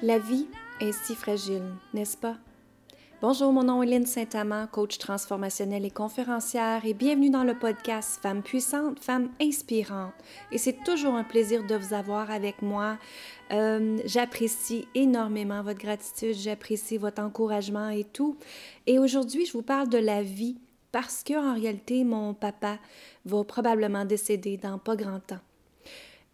La 0.00 0.20
vie 0.20 0.46
est 0.80 0.92
si 0.92 1.16
fragile, 1.16 1.64
n'est-ce 1.92 2.16
pas? 2.16 2.36
Bonjour, 3.20 3.52
mon 3.52 3.64
nom 3.64 3.82
est 3.82 3.86
Lynne 3.86 4.06
Saint-Amand, 4.06 4.68
coach 4.68 4.96
transformationnelle 4.96 5.84
et 5.84 5.90
conférencière, 5.90 6.86
et 6.86 6.94
bienvenue 6.94 7.30
dans 7.30 7.42
le 7.42 7.58
podcast 7.58 8.20
Femmes 8.22 8.44
puissantes, 8.44 9.00
Femmes 9.00 9.28
inspirantes. 9.42 10.12
Et 10.52 10.58
c'est 10.58 10.84
toujours 10.84 11.14
un 11.14 11.24
plaisir 11.24 11.66
de 11.66 11.74
vous 11.74 11.94
avoir 11.94 12.30
avec 12.30 12.62
moi. 12.62 12.96
Euh, 13.50 13.98
j'apprécie 14.04 14.86
énormément 14.94 15.64
votre 15.64 15.80
gratitude, 15.80 16.36
j'apprécie 16.36 16.96
votre 16.96 17.20
encouragement 17.20 17.88
et 17.88 18.04
tout. 18.04 18.36
Et 18.86 19.00
aujourd'hui, 19.00 19.46
je 19.46 19.52
vous 19.52 19.62
parle 19.62 19.88
de 19.88 19.98
la 19.98 20.22
vie 20.22 20.58
parce 20.92 21.24
qu'en 21.24 21.54
réalité, 21.54 22.04
mon 22.04 22.34
papa 22.34 22.78
va 23.24 23.42
probablement 23.42 24.04
décéder 24.04 24.58
dans 24.58 24.78
pas 24.78 24.94
grand 24.94 25.18
temps. 25.18 25.40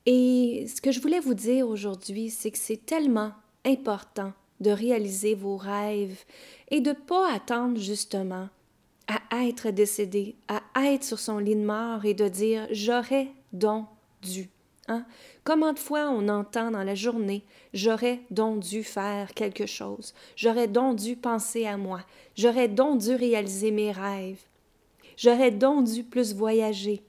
Et 0.05 0.67
ce 0.69 0.83
que 0.83 0.93
je 0.93 1.01
voulais 1.01 1.21
vous 1.21 1.33
dire 1.33 1.67
aujourd'hui, 1.67 2.29
c'est 2.29 2.51
que 2.51 2.59
c'est 2.59 2.85
tellement 2.85 3.33
important 3.65 4.33
de 4.61 4.71
réaliser 4.71 5.35
vos 5.35 5.57
rêves 5.57 6.25
et 6.71 6.81
de 6.81 6.91
ne 6.91 6.95
pas 6.95 7.33
attendre 7.33 7.79
justement 7.79 8.49
à 9.07 9.45
être 9.45 9.71
décédé, 9.71 10.37
à 10.49 10.63
être 10.87 11.05
sur 11.05 11.19
son 11.19 11.39
lit 11.39 11.57
de 11.57 11.65
mort 11.65 12.05
et 12.05 12.15
de 12.15 12.29
dire 12.29 12.67
j'aurais 12.71 13.29
donc 13.53 13.87
dû. 14.23 14.49
Hein? 14.89 15.05
Combien 15.45 15.73
de 15.73 15.79
fois 15.79 16.11
on 16.11 16.29
entend 16.29 16.71
dans 16.71 16.83
la 16.85 16.95
journée 16.95 17.43
j'aurais 17.73 18.21
donc 18.31 18.61
dû 18.61 18.83
faire 18.83 19.33
quelque 19.33 19.67
chose, 19.67 20.15
j'aurais 20.37 20.69
donc 20.69 20.97
dû 20.97 21.17
penser 21.17 21.67
à 21.67 21.77
moi, 21.77 22.01
j'aurais 22.37 22.69
donc 22.69 23.01
dû 23.01 23.15
réaliser 23.15 23.71
mes 23.71 23.93
rêves, 23.93 24.43
j'aurais 25.17 25.51
donc 25.51 25.85
dû 25.85 26.05
plus 26.05 26.35
voyager, 26.35 27.03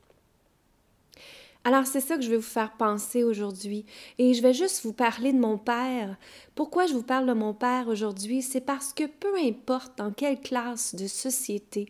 alors 1.66 1.88
c'est 1.88 1.99
ça 1.99 2.16
que 2.16 2.21
je 2.21 2.30
vais 2.30 2.38
vous 2.38 2.44
faire 2.44 2.73
penser 2.77 3.23
aujourd'hui. 3.23 3.88
Et 4.19 4.35
je 4.35 4.44
vais 4.44 4.53
juste 4.53 4.85
vous 4.85 4.94
parler 4.94 5.33
de 5.33 5.39
mon 5.39 5.58
père. 5.58 6.16
Pourquoi 6.53 6.85
je 6.85 6.94
vous 6.94 7.02
parle 7.03 7.25
de 7.25 7.33
mon 7.33 7.55
père 7.55 7.88
aujourd'hui? 7.88 8.44
C'est 8.44 8.61
parce 8.61 8.94
que 8.94 9.07
peu 9.07 9.35
importe 9.35 9.97
dans 9.97 10.11
quelle 10.11 10.39
classe 10.39 10.94
de 10.94 11.07
société 11.07 11.89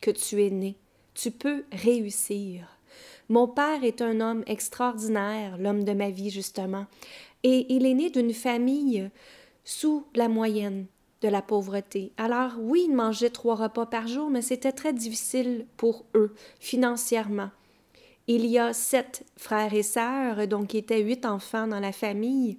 que 0.00 0.10
tu 0.10 0.42
es 0.42 0.48
né, 0.48 0.76
tu 1.12 1.30
peux 1.30 1.64
réussir. 1.70 2.66
Mon 3.28 3.46
père 3.46 3.84
est 3.84 4.00
un 4.00 4.22
homme 4.22 4.42
extraordinaire, 4.46 5.58
l'homme 5.58 5.84
de 5.84 5.92
ma 5.92 6.08
vie 6.08 6.30
justement, 6.30 6.86
et 7.44 7.72
il 7.72 7.84
est 7.84 7.94
né 7.94 8.08
d'une 8.08 8.32
famille 8.32 9.10
sous 9.64 10.06
la 10.14 10.28
moyenne 10.28 10.86
de 11.20 11.28
la 11.28 11.42
pauvreté. 11.42 12.12
Alors 12.16 12.52
oui, 12.58 12.86
il 12.88 12.94
mangeait 12.94 13.28
trois 13.28 13.54
repas 13.54 13.84
par 13.84 14.08
jour, 14.08 14.30
mais 14.30 14.42
c'était 14.42 14.72
très 14.72 14.94
difficile 14.94 15.66
pour 15.76 16.06
eux 16.14 16.34
financièrement. 16.58 17.50
Il 18.26 18.46
y 18.46 18.58
a 18.58 18.72
sept 18.72 19.24
frères 19.36 19.74
et 19.74 19.82
sœurs, 19.82 20.46
donc 20.46 20.74
il 20.74 20.78
était 20.78 21.02
huit 21.02 21.26
enfants 21.26 21.66
dans 21.66 21.80
la 21.80 21.92
famille. 21.92 22.58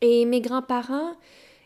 Et 0.00 0.26
mes 0.26 0.40
grands-parents 0.40 1.14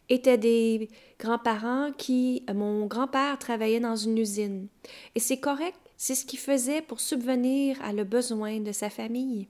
étaient 0.09 0.39
des 0.39 0.89
grands-parents 1.19 1.93
qui, 1.97 2.45
mon 2.55 2.87
grand-père 2.87 3.39
travaillait 3.39 3.81
dans 3.81 3.97
une 3.97 4.19
usine. 4.19 4.69
Et 5.15 5.21
c'est 5.21 5.39
correct, 5.39 5.79
c'est 5.97 6.15
ce 6.15 6.25
qu'il 6.25 6.39
faisait 6.39 6.83
pour 6.83 7.01
subvenir 7.01 7.77
à 7.83 7.93
le 7.93 8.05
besoin 8.05 8.61
de 8.61 8.73
sa 8.73 8.91
famille. 8.91 9.49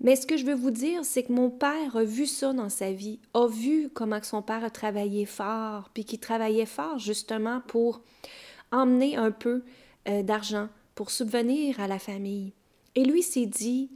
Mais 0.00 0.14
ce 0.14 0.26
que 0.26 0.36
je 0.36 0.44
veux 0.44 0.54
vous 0.54 0.70
dire, 0.70 1.04
c'est 1.04 1.24
que 1.24 1.32
mon 1.32 1.50
père 1.50 1.96
a 1.96 2.04
vu 2.04 2.26
ça 2.26 2.52
dans 2.52 2.68
sa 2.68 2.92
vie, 2.92 3.18
a 3.34 3.48
vu 3.48 3.90
comment 3.92 4.22
son 4.22 4.42
père 4.42 4.64
a 4.64 4.70
travaillé 4.70 5.26
fort, 5.26 5.90
puis 5.92 6.04
qu'il 6.04 6.20
travaillait 6.20 6.66
fort 6.66 6.98
justement 6.98 7.60
pour 7.66 8.00
emmener 8.70 9.16
un 9.16 9.32
peu 9.32 9.64
euh, 10.08 10.22
d'argent, 10.22 10.68
pour 10.94 11.10
subvenir 11.10 11.80
à 11.80 11.88
la 11.88 11.98
famille. 11.98 12.52
Et 12.98 13.04
lui 13.04 13.22
s'est 13.22 13.46
dit, 13.46 13.92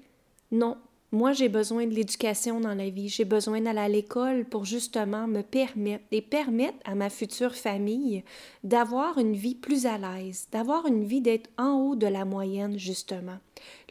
non, 0.53 0.77
moi 1.11 1.33
j'ai 1.33 1.49
besoin 1.49 1.89
de 1.89 1.93
l'éducation 1.93 2.61
dans 2.61 2.73
la 2.73 2.89
vie, 2.89 3.09
j'ai 3.09 3.25
besoin 3.25 3.61
d'aller 3.61 3.81
à 3.81 3.89
l'école 3.89 4.45
pour 4.45 4.65
justement 4.65 5.27
me 5.27 5.43
permettre 5.43 6.05
et 6.13 6.23
permettre 6.23 6.79
à 6.85 6.95
ma 6.95 7.11
future 7.11 7.57
famille 7.57 8.23
d'avoir 8.63 9.19
une 9.19 9.35
vie 9.35 9.57
plus 9.57 9.87
à 9.87 9.99
l'aise, 9.99 10.47
d'avoir 10.53 10.87
une 10.87 11.03
vie 11.03 11.21
d'être 11.21 11.51
en 11.59 11.81
haut 11.81 11.97
de 11.97 12.07
la 12.07 12.25
moyenne 12.25 12.79
justement. 12.79 13.39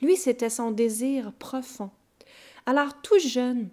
Lui, 0.02 0.16
c'était 0.16 0.50
son 0.50 0.72
désir 0.72 1.34
profond. 1.34 1.90
Alors 2.66 3.02
tout 3.02 3.20
jeune, 3.20 3.68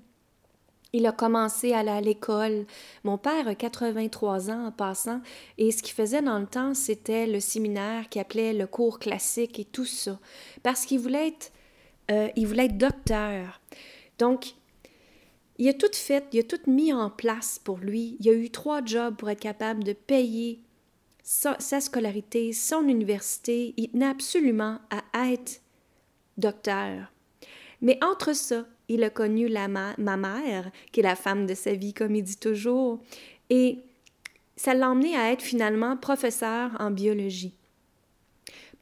il 0.93 1.07
a 1.07 1.13
commencé 1.13 1.73
à 1.73 1.81
aller 1.81 1.91
à 1.91 2.01
l'école. 2.01 2.67
Mon 3.05 3.19
père 3.19 3.49
a 3.49 3.55
83 3.55 4.51
ans 4.51 4.67
en 4.67 4.73
passant, 4.73 5.21
et 5.59 5.71
ce 5.71 5.83
qu'il 5.83 5.95
faisait 5.95 6.23
dans 6.23 6.39
le 6.39 6.47
temps, 6.47 6.75
c'était 6.75 7.27
le 7.27 7.41
séminaire 7.41 8.09
qu'il 8.09 8.21
appelait 8.21 8.55
le 8.55 8.67
cours 8.67 8.99
classique 8.99 9.59
et 9.59 9.65
tout 9.65 9.85
ça, 9.85 10.19
parce 10.63 10.87
qu'il 10.87 11.01
voulait 11.01 11.29
être, 11.29 11.53
euh, 12.11 12.29
il 12.37 12.47
voulait 12.47 12.67
être 12.67 12.79
docteur. 12.79 13.61
Donc, 14.19 14.55
il 15.59 15.69
a 15.69 15.75
tout 15.75 15.91
fait, 15.93 16.25
il 16.33 16.41
a 16.41 16.43
tout 16.45 16.61
mis 16.71 16.93
en 16.93 17.11
place 17.11 17.61
pour 17.63 17.79
lui. 17.79 18.17
Il 18.21 18.29
a 18.29 18.33
eu 18.33 18.51
trois 18.51 18.85
jobs 18.85 19.17
pour 19.17 19.29
être 19.29 19.41
capable 19.41 19.83
de 19.83 19.93
payer 19.93 20.61
sa, 21.25 21.57
sa 21.59 21.81
scolarité, 21.81 22.53
son 22.53 22.87
université. 22.87 23.75
Il 23.77 23.91
tenait 23.91 24.07
absolument 24.07 24.79
à 24.91 25.31
être 25.33 25.61
docteur. 26.37 27.13
Mais 27.83 27.99
entre 28.05 28.35
ça, 28.35 28.67
il 28.89 29.05
a 29.05 29.11
connu 29.11 29.49
la 29.49 29.69
ma, 29.69 29.95
mère, 29.99 30.71
qui 30.93 31.01
est 31.01 31.03
la 31.03 31.17
femme 31.17 31.47
de 31.47 31.55
sa 31.55 31.75
vie, 31.75 31.93
comme 31.93 32.15
il 32.15 32.23
dit 32.23 32.39
toujours, 32.39 33.01
et 33.51 33.79
ça 34.57 34.75
l'a 34.75 34.91
emmené 34.91 35.17
à 35.17 35.33
être 35.33 35.43
finalement 35.43 35.97
professeur 35.97 36.71
en 36.79 36.91
biologie. 36.91 37.58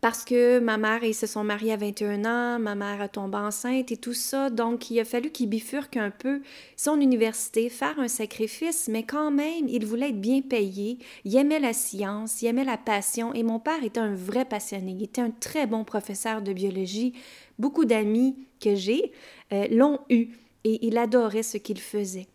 Parce 0.07 0.25
que 0.25 0.61
ma 0.61 0.77
mère, 0.77 1.03
ils 1.03 1.17
se 1.17 1.27
sont 1.27 1.43
mariés 1.43 1.73
à 1.73 1.77
21 1.77 2.25
ans, 2.27 2.61
ma 2.61 2.77
mère 2.77 3.01
a 3.01 3.09
tombé 3.09 3.39
enceinte 3.39 3.91
et 3.91 3.97
tout 3.97 4.15
ça, 4.15 4.51
donc 4.51 4.89
il 4.89 5.01
a 5.01 5.05
fallu 5.05 5.33
qu'il 5.33 5.49
bifurque 5.49 5.97
un 5.97 6.13
peu 6.13 6.43
son 6.77 7.01
université, 7.01 7.69
faire 7.69 7.99
un 7.99 8.07
sacrifice, 8.07 8.87
mais 8.87 9.03
quand 9.03 9.33
même, 9.33 9.67
il 9.67 9.85
voulait 9.85 10.11
être 10.11 10.21
bien 10.21 10.43
payé, 10.43 10.99
il 11.25 11.37
aimait 11.37 11.59
la 11.59 11.73
science, 11.73 12.41
il 12.41 12.47
aimait 12.47 12.63
la 12.63 12.77
passion, 12.77 13.35
et 13.35 13.43
mon 13.43 13.59
père 13.59 13.83
était 13.83 13.99
un 13.99 14.15
vrai 14.15 14.45
passionné, 14.45 14.93
il 14.93 15.03
était 15.03 15.23
un 15.23 15.33
très 15.33 15.67
bon 15.67 15.83
professeur 15.83 16.41
de 16.41 16.53
biologie, 16.53 17.13
Beaucoup 17.59 17.85
d'amis 17.85 18.37
que 18.61 18.77
j'ai 18.77 19.11
euh, 19.53 19.67
l'ont 19.73 19.99
eu 20.09 20.29
et 20.63 20.87
il 20.87 20.99
adorait 20.99 21.43
ce 21.43 21.57
qu'il 21.57 21.81
faisait. 21.81 22.29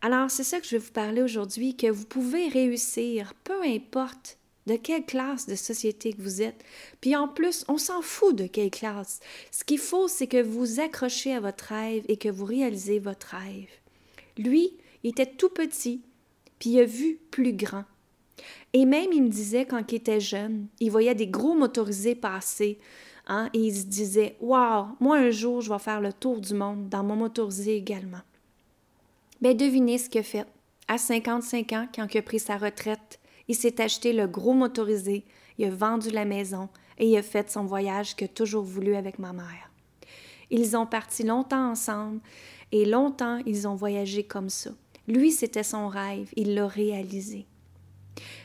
Alors, 0.00 0.30
c'est 0.30 0.42
ça 0.42 0.58
que 0.58 0.64
je 0.64 0.76
vais 0.76 0.82
vous 0.82 0.92
parler 0.92 1.20
aujourd'hui, 1.20 1.76
que 1.76 1.90
vous 1.90 2.06
pouvez 2.06 2.48
réussir, 2.48 3.34
peu 3.44 3.62
importe 3.62 4.38
de 4.66 4.76
quelle 4.76 5.04
classe 5.04 5.46
de 5.46 5.54
société 5.54 6.12
que 6.12 6.22
vous 6.22 6.42
êtes. 6.42 6.64
Puis 7.00 7.14
en 7.16 7.28
plus, 7.28 7.64
on 7.68 7.78
s'en 7.78 8.02
fout 8.02 8.34
de 8.34 8.46
quelle 8.46 8.70
classe. 8.70 9.20
Ce 9.50 9.64
qu'il 9.64 9.78
faut, 9.78 10.08
c'est 10.08 10.26
que 10.26 10.42
vous 10.42 10.80
accrochez 10.80 11.34
à 11.34 11.40
votre 11.40 11.66
rêve 11.66 12.04
et 12.08 12.16
que 12.16 12.28
vous 12.28 12.44
réalisez 12.44 12.98
votre 12.98 13.36
rêve. 13.36 13.70
Lui, 14.38 14.72
il 15.02 15.10
était 15.10 15.26
tout 15.26 15.50
petit, 15.50 16.00
puis 16.58 16.70
il 16.70 16.80
a 16.80 16.84
vu 16.84 17.18
plus 17.30 17.52
grand. 17.52 17.84
Et 18.72 18.84
même, 18.86 19.12
il 19.12 19.22
me 19.22 19.28
disait, 19.28 19.66
quand 19.66 19.92
il 19.92 19.96
était 19.96 20.20
jeune, 20.20 20.66
il 20.80 20.90
voyait 20.90 21.14
des 21.14 21.28
gros 21.28 21.54
motorisés 21.54 22.14
passer 22.14 22.78
Hein, 23.26 23.48
et 23.54 23.58
il 23.58 23.74
se 23.74 23.86
disait 23.86 24.36
Waouh, 24.40 24.88
moi 25.00 25.16
un 25.16 25.30
jour, 25.30 25.60
je 25.60 25.72
vais 25.72 25.78
faire 25.78 26.00
le 26.00 26.12
tour 26.12 26.40
du 26.40 26.54
monde 26.54 26.88
dans 26.88 27.02
mon 27.02 27.16
motorisé 27.16 27.76
également. 27.76 28.20
Bien, 29.40 29.54
devinez 29.54 29.98
ce 29.98 30.08
qu'il 30.08 30.20
a 30.20 30.24
fait. 30.24 30.46
À 30.88 30.98
55 30.98 31.72
ans, 31.72 31.88
quand 31.94 32.06
il 32.12 32.18
a 32.18 32.22
pris 32.22 32.38
sa 32.38 32.58
retraite, 32.58 33.18
il 33.48 33.54
s'est 33.54 33.80
acheté 33.80 34.12
le 34.12 34.26
gros 34.26 34.54
motorisé, 34.54 35.24
il 35.58 35.66
a 35.66 35.70
vendu 35.70 36.10
la 36.10 36.24
maison 36.24 36.68
et 36.98 37.08
il 37.08 37.16
a 37.16 37.22
fait 37.22 37.50
son 37.50 37.64
voyage 37.64 38.14
a 38.20 38.28
toujours 38.28 38.64
voulu 38.64 38.94
avec 38.94 39.18
ma 39.18 39.32
mère. 39.32 39.70
Ils 40.50 40.76
ont 40.76 40.86
parti 40.86 41.22
longtemps 41.22 41.70
ensemble 41.70 42.20
et 42.72 42.84
longtemps 42.84 43.40
ils 43.46 43.66
ont 43.66 43.74
voyagé 43.74 44.24
comme 44.24 44.50
ça. 44.50 44.70
Lui, 45.06 45.32
c'était 45.32 45.62
son 45.62 45.88
rêve, 45.88 46.30
il 46.36 46.54
l'a 46.54 46.66
réalisé. 46.66 47.46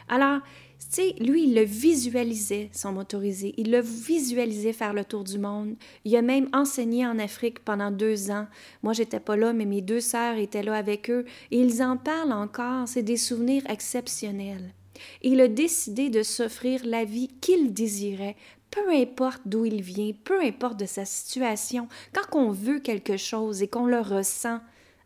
Alors, 0.10 0.42
tu 0.80 0.86
sais, 0.90 1.16
lui, 1.20 1.44
il 1.44 1.56
le 1.56 1.64
visualisait, 1.64 2.70
son 2.74 2.94
motorisé. 2.94 3.54
Il 3.58 3.70
le 3.70 3.80
visualisait 3.80 4.74
faire 4.74 4.94
le 4.94 5.06
tour 5.06 5.24
du 5.24 5.38
monde. 5.38 5.76
Il 6.04 6.16
a 6.16 6.22
même 6.22 6.50
enseigné 6.52 7.06
en 7.06 7.20
Afrique 7.20 7.60
pendant 7.64 7.92
deux 7.92 8.32
ans. 8.32 8.48
Moi, 8.82 8.94
j'étais 8.94 9.20
pas 9.20 9.36
là, 9.36 9.54
mais 9.54 9.66
mes 9.66 9.82
deux 9.82 10.00
sœurs 10.00 10.38
étaient 10.38 10.64
là 10.64 10.76
avec 10.76 11.10
eux. 11.10 11.26
Et 11.52 11.60
ils 11.60 11.84
en 11.84 11.96
parlent 11.96 12.34
encore. 12.34 12.88
C'est 12.88 13.04
des 13.04 13.18
souvenirs 13.18 13.64
exceptionnels. 13.70 14.74
Il 15.22 15.42
a 15.42 15.48
décidé 15.48 16.10
de 16.10 16.24
s'offrir 16.24 16.82
la 16.86 17.06
vie 17.06 17.30
qu'il 17.42 17.74
désirait, 17.74 18.36
peu 18.72 18.90
importe 18.92 19.42
d'où 19.46 19.66
il 19.66 19.82
vient, 19.82 20.12
peu 20.24 20.42
importe 20.42 20.80
de 20.80 20.86
sa 20.86 21.06
situation. 21.06 21.88
Quand 22.14 22.38
on 22.38 22.52
veut 22.52 22.80
quelque 22.80 23.18
chose 23.18 23.62
et 23.62 23.68
qu'on 23.68 23.86
le 23.86 24.00
ressent, 24.00 24.60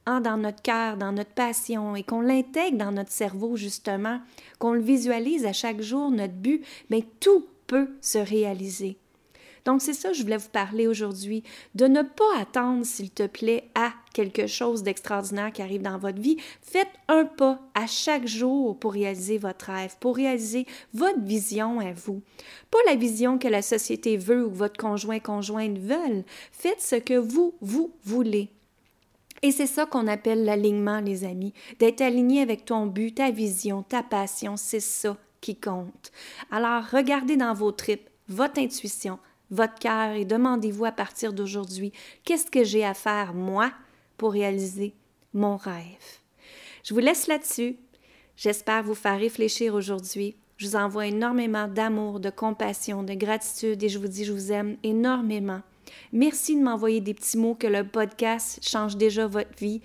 Hein, 0.06 0.20
dans 0.20 0.36
notre 0.36 0.62
cœur, 0.62 0.98
dans 0.98 1.14
notre 1.14 1.32
passion, 1.32 1.96
et 1.96 2.04
qu'on 2.04 2.20
l'intègre 2.20 2.78
dans 2.78 2.92
notre 2.92 3.12
cerveau, 3.12 3.56
justement, 3.56 4.20
qu'on 4.60 4.74
le 4.74 4.82
visualise 4.82 5.46
à 5.46 5.54
chaque 5.54 5.82
jour, 5.82 6.12
notre 6.12 6.34
but, 6.34 6.66
mais 6.90 7.06
tout 7.22 7.46
peut 7.68 7.88
se 8.02 8.18
réaliser. 8.18 8.98
Donc, 9.66 9.82
c'est 9.82 9.94
ça 9.94 10.10
que 10.10 10.16
je 10.16 10.24
voulais 10.24 10.38
vous 10.38 10.50
parler 10.50 10.88
aujourd'hui, 10.88 11.44
de 11.76 11.86
ne 11.88 12.02
pas 12.02 12.38
attendre, 12.40 12.86
s'il 12.86 13.12
te 13.12 13.28
plaît, 13.28 13.70
à 13.76 13.94
quelque 14.14 14.48
chose 14.48 14.84
d'extraordinaire 14.84 15.52
qui 15.52 15.62
arrive 15.62 15.82
dans 15.82 15.98
votre 15.98 16.20
vie. 16.20 16.38
Faites 16.62 16.92
un 17.08 17.26
pas 17.26 17.60
à 17.74 17.88
chaque 17.88 18.28
jour 18.28 18.78
pour 18.78 18.94
réaliser 18.94 19.38
votre 19.38 19.72
rêve, 19.72 19.96
pour 20.00 20.16
réaliser 20.16 20.66
votre 20.94 21.22
vision 21.22 21.80
à 21.80 21.94
vous. 21.94 22.22
Pas 22.72 22.80
la 22.86 22.96
vision 22.96 23.38
que 23.38 23.48
la 23.48 23.62
société 23.62 24.18
veut 24.18 24.46
ou 24.46 24.50
que 24.50 24.58
votre 24.58 24.80
conjoint, 24.80 25.20
conjointe 25.20 25.78
veulent. 25.78 26.24
Faites 26.52 26.82
ce 26.82 26.96
que 26.96 27.18
vous, 27.18 27.54
vous 27.62 27.92
voulez. 28.04 28.50
Et 29.42 29.52
c'est 29.52 29.68
ça 29.68 29.86
qu'on 29.86 30.08
appelle 30.08 30.46
l'alignement, 30.46 31.02
les 31.02 31.26
amis. 31.26 31.54
D'être 31.80 32.02
aligné 32.02 32.42
avec 32.42 32.64
ton 32.64 32.86
but, 32.86 33.16
ta 33.16 33.30
vision, 33.30 33.84
ta 33.84 34.02
passion, 34.02 34.56
c'est 34.56 34.80
ça 34.80 35.18
qui 35.42 35.58
compte. 35.58 36.12
Alors, 36.50 36.86
regardez 36.92 37.36
dans 37.36 37.54
vos 37.54 37.74
tripes, 37.74 38.10
votre 38.30 38.62
intuition, 38.62 39.20
votre 39.54 39.80
cœur 39.80 40.14
et 40.16 40.26
demandez-vous 40.26 40.86
à 40.86 40.92
partir 40.92 41.32
d'aujourd'hui, 41.32 41.92
qu'est-ce 42.24 42.50
que 42.50 42.64
j'ai 42.64 42.84
à 42.84 42.94
faire, 42.94 43.34
moi, 43.34 43.72
pour 44.18 44.34
réaliser 44.34 44.94
mon 45.34 45.58
rêve? 45.58 46.20
Je 46.84 46.94
vous 46.94 47.00
laisse 47.00 47.28
là-dessus. 47.28 47.78
J'espère 48.36 48.84
vous 48.84 48.96
faire 48.96 49.20
réfléchir 49.20 49.76
aujourd'hui. 49.76 50.36
Je 50.58 50.68
vous 50.68 50.76
envoie 50.76 51.08
énormément 51.08 51.68
d'amour, 51.68 52.20
de 52.20 52.30
compassion, 52.30 53.04
de 53.04 53.14
gratitude 53.14 53.82
et 53.84 53.90
je 53.90 54.00
vous 54.00 54.08
dis 54.08 54.26
je 54.26 54.34
vous 54.34 54.52
aime 54.52 54.78
énormément. 54.84 55.62
Merci 56.12 56.56
de 56.56 56.64
m'envoyer 56.64 57.02
des 57.02 57.14
petits 57.14 57.38
mots 57.38 57.56
que 57.56 57.68
le 57.68 57.84
podcast 57.84 58.60
change 58.62 58.98
déjà 58.98 59.28
votre 59.28 59.56
vie. 59.60 59.82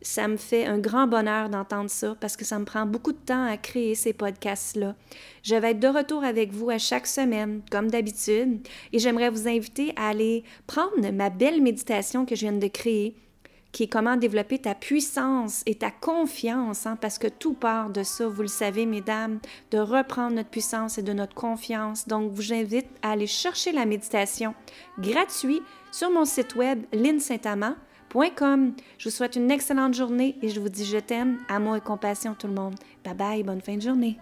Ça 0.00 0.28
me 0.28 0.36
fait 0.36 0.66
un 0.66 0.78
grand 0.78 1.06
bonheur 1.08 1.48
d'entendre 1.48 1.90
ça 1.90 2.16
parce 2.20 2.36
que 2.36 2.44
ça 2.44 2.58
me 2.58 2.64
prend 2.64 2.86
beaucoup 2.86 3.12
de 3.12 3.18
temps 3.18 3.46
à 3.46 3.56
créer 3.56 3.94
ces 3.94 4.12
podcasts-là. 4.12 4.94
Je 5.42 5.56
vais 5.56 5.72
être 5.72 5.80
de 5.80 5.88
retour 5.88 6.22
avec 6.22 6.52
vous 6.52 6.70
à 6.70 6.78
chaque 6.78 7.06
semaine, 7.06 7.62
comme 7.70 7.90
d'habitude, 7.90 8.66
et 8.92 8.98
j'aimerais 8.98 9.30
vous 9.30 9.48
inviter 9.48 9.92
à 9.96 10.08
aller 10.08 10.44
prendre 10.66 11.10
ma 11.12 11.30
belle 11.30 11.60
méditation 11.60 12.26
que 12.26 12.36
je 12.36 12.42
viens 12.42 12.52
de 12.52 12.68
créer 12.68 13.16
qui 13.72 13.84
est 13.84 13.88
comment 13.88 14.16
développer 14.16 14.58
ta 14.58 14.74
puissance 14.74 15.62
et 15.66 15.74
ta 15.74 15.90
confiance, 15.90 16.86
hein, 16.86 16.96
parce 17.00 17.18
que 17.18 17.28
tout 17.28 17.52
part 17.52 17.90
de 17.90 18.02
ça, 18.02 18.26
vous 18.26 18.42
le 18.42 18.48
savez, 18.48 18.86
mesdames, 18.86 19.40
de 19.70 19.78
reprendre 19.78 20.36
notre 20.36 20.48
puissance 20.48 20.98
et 20.98 21.02
de 21.02 21.12
notre 21.12 21.34
confiance. 21.34 22.08
Donc, 22.08 22.32
vous 22.32 22.52
invite 22.52 22.88
à 23.02 23.12
aller 23.12 23.26
chercher 23.26 23.72
la 23.72 23.84
méditation 23.84 24.54
gratuite 24.98 25.62
sur 25.92 26.10
mon 26.10 26.24
site 26.24 26.54
web 26.54 26.82
linsaintamant.com. 26.92 27.87
Je 28.14 29.04
vous 29.04 29.10
souhaite 29.10 29.36
une 29.36 29.50
excellente 29.50 29.94
journée 29.94 30.36
et 30.42 30.48
je 30.48 30.60
vous 30.60 30.68
dis 30.68 30.84
je 30.84 30.98
t'aime, 30.98 31.38
amour 31.48 31.76
et 31.76 31.80
compassion 31.80 32.34
tout 32.34 32.46
le 32.46 32.54
monde. 32.54 32.74
Bye 33.04 33.14
bye, 33.14 33.42
bonne 33.42 33.60
fin 33.60 33.76
de 33.76 33.82
journée. 33.82 34.18